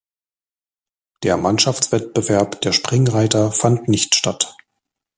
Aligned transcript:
Der 1.21 1.37
Mannschaftswettbewerb 1.37 2.59
der 2.61 2.71
Springreiter 2.71 3.51
fand 3.51 3.87
nicht 3.87 4.15
statt. 4.15 4.55